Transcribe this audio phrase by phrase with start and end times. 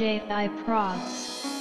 [0.00, 1.59] JI Prods.